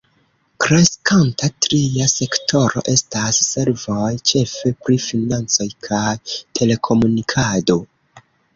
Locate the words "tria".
1.65-2.07